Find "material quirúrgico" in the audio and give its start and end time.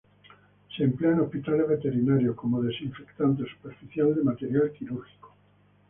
4.23-5.31